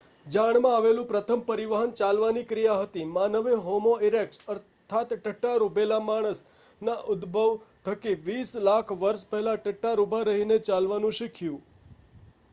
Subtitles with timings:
[0.27, 7.53] જાણમાં આવેલું પ્રથમ પરિવહન ચાલવાની ક્રિયા હતી માનવે હોમો ઇરેક્ટસ અર્થાત્ 'ટટ્ટાર ઊભેલો માણસ'ના ઉદ્ભવ
[7.85, 11.61] થકી વીસ લાખ વર્ષ પહેલાં ટટ્ટાર ઊભા રહીને ચાલવાનું શીખ્યું